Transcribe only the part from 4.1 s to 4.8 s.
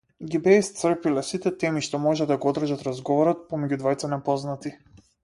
непознати.